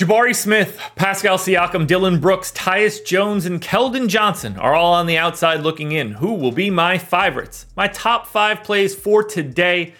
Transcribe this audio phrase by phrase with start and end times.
[0.00, 5.18] Jabari Smith, Pascal Siakam, Dillon Brooks, Tyus Jones, and Keldon Johnson are all on the
[5.18, 6.12] outside looking in.
[6.12, 7.66] Who will be my favorites?
[7.76, 9.92] My top five plays for today.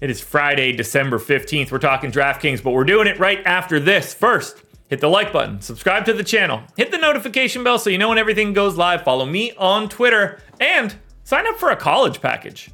[0.00, 1.72] It is Friday, December 15th.
[1.72, 4.14] We're talking DraftKings, but we're doing it right after this.
[4.14, 7.98] First, hit the like button, subscribe to the channel, hit the notification bell so you
[7.98, 10.94] know when everything goes live, follow me on Twitter, and
[11.24, 12.70] sign up for a college package.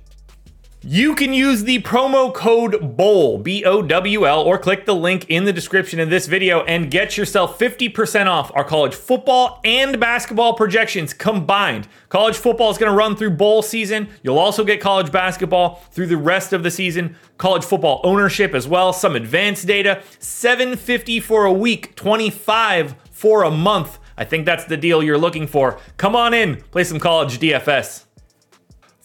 [0.86, 5.24] You can use the promo code BOWL, B O W L, or click the link
[5.30, 9.98] in the description of this video and get yourself 50% off our college football and
[9.98, 11.88] basketball projections combined.
[12.10, 14.10] College football is going to run through bowl season.
[14.22, 18.68] You'll also get college basketball through the rest of the season, college football ownership as
[18.68, 23.98] well, some advanced data, 750 for a week, 25 for a month.
[24.18, 25.80] I think that's the deal you're looking for.
[25.96, 28.04] Come on in, play some college DFS.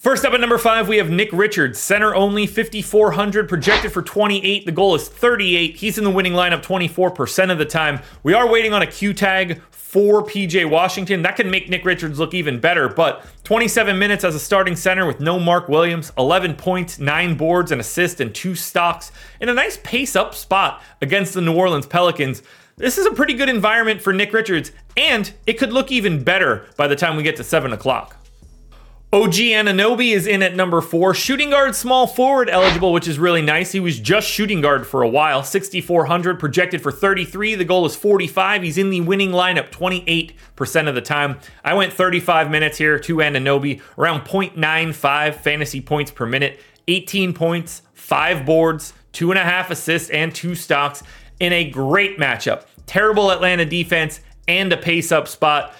[0.00, 4.64] First up at number five, we have Nick Richards, center only, 5,400, projected for 28.
[4.64, 5.76] The goal is 38.
[5.76, 8.00] He's in the winning lineup 24% of the time.
[8.22, 11.20] We are waiting on a Q tag for PJ Washington.
[11.20, 15.04] That can make Nick Richards look even better, but 27 minutes as a starting center
[15.04, 19.54] with no Mark Williams, 11 points, 9 boards, an assist, and 2 stocks, in a
[19.54, 22.42] nice pace up spot against the New Orleans Pelicans.
[22.78, 26.66] This is a pretty good environment for Nick Richards, and it could look even better
[26.78, 28.16] by the time we get to 7 o'clock.
[29.12, 31.14] OG Anunoby is in at number four.
[31.14, 33.72] Shooting guard, small forward eligible, which is really nice.
[33.72, 35.42] He was just shooting guard for a while.
[35.42, 37.56] 6,400, projected for 33.
[37.56, 38.62] The goal is 45.
[38.62, 41.40] He's in the winning lineup 28% of the time.
[41.64, 47.82] I went 35 minutes here to Anunoby, around 0.95 fantasy points per minute, 18 points,
[47.92, 51.02] five boards, two and a half assists, and two stocks
[51.40, 52.66] in a great matchup.
[52.86, 55.74] Terrible Atlanta defense and a pace up spot.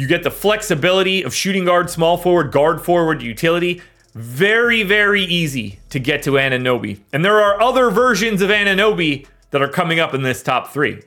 [0.00, 3.82] You get the flexibility of shooting guard, small forward, guard forward utility.
[4.14, 7.00] Very, very easy to get to Anunoby.
[7.12, 11.02] And there are other versions of Anunoby that are coming up in this top three.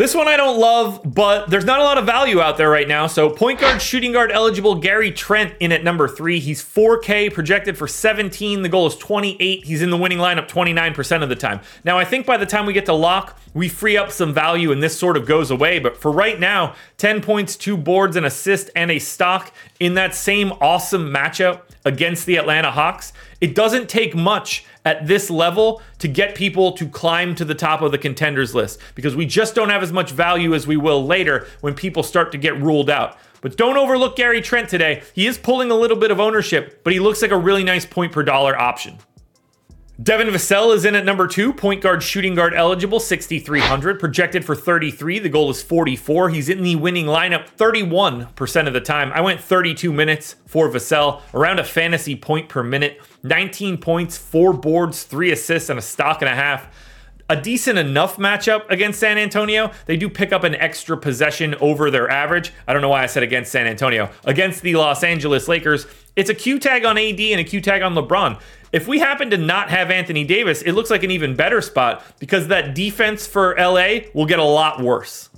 [0.00, 2.88] This one I don't love, but there's not a lot of value out there right
[2.88, 3.06] now.
[3.06, 6.40] So, point guard, shooting guard eligible Gary Trent in at number three.
[6.40, 8.62] He's 4K, projected for 17.
[8.62, 9.66] The goal is 28.
[9.66, 11.60] He's in the winning lineup 29% of the time.
[11.84, 14.72] Now, I think by the time we get to lock, we free up some value
[14.72, 15.78] and this sort of goes away.
[15.78, 20.14] But for right now, 10 points, two boards, an assist, and a stock in that
[20.14, 23.12] same awesome matchup against the Atlanta Hawks.
[23.42, 27.80] It doesn't take much at this level to get people to climb to the top
[27.80, 31.06] of the contenders list because we just don't have as much value as we will
[31.06, 33.16] later when people start to get ruled out.
[33.40, 35.02] But don't overlook Gary Trent today.
[35.14, 37.86] He is pulling a little bit of ownership, but he looks like a really nice
[37.86, 38.98] point per dollar option.
[40.02, 44.54] Devin Vassell is in at number two, point guard, shooting guard eligible, 6,300, projected for
[44.54, 45.18] 33.
[45.18, 46.30] The goal is 44.
[46.30, 49.12] He's in the winning lineup 31% of the time.
[49.12, 54.54] I went 32 minutes for Vassell, around a fantasy point per minute, 19 points, four
[54.54, 56.68] boards, three assists, and a stock and a half
[57.28, 59.70] a decent enough matchup against San Antonio.
[59.86, 62.52] They do pick up an extra possession over their average.
[62.66, 64.10] I don't know why I said against San Antonio.
[64.24, 65.86] Against the Los Angeles Lakers,
[66.16, 68.40] it's a Q tag on AD and a Q tag on LeBron.
[68.72, 72.04] If we happen to not have Anthony Davis, it looks like an even better spot
[72.20, 75.29] because that defense for LA will get a lot worse.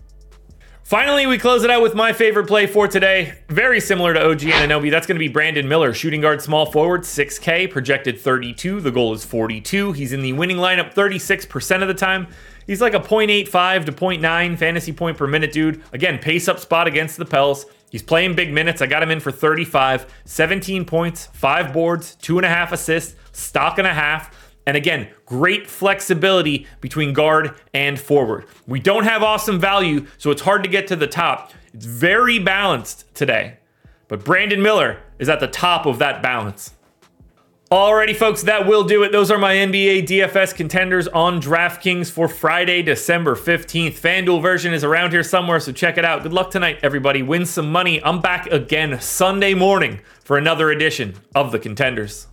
[0.84, 3.34] Finally, we close it out with my favorite play for today.
[3.48, 4.91] Very similar to OG Anunoby.
[4.91, 8.81] That's going to be Brandon Miller, shooting guard, small forward, 6K, projected 32.
[8.81, 9.92] The goal is 42.
[9.92, 12.26] He's in the winning lineup 36% of the time.
[12.66, 15.82] He's like a 0.85 to 0.9 fantasy point per minute dude.
[15.92, 17.65] Again, pace up spot against the Pels.
[17.91, 18.82] He's playing big minutes.
[18.82, 23.15] I got him in for 35, 17 points, five boards, two and a half assists,
[23.32, 24.41] stock and a half.
[24.66, 28.46] And again, great flexibility between guard and forward.
[28.66, 31.52] We don't have awesome value, so it's hard to get to the top.
[31.74, 33.58] It's very balanced today.
[34.08, 36.74] But Brandon Miller is at the top of that balance.
[37.72, 39.12] Alrighty, folks, that will do it.
[39.12, 43.98] Those are my NBA DFS contenders on DraftKings for Friday, December 15th.
[43.98, 46.22] FanDuel version is around here somewhere, so check it out.
[46.22, 47.22] Good luck tonight, everybody.
[47.22, 48.04] Win some money.
[48.04, 52.26] I'm back again Sunday morning for another edition of the Contenders.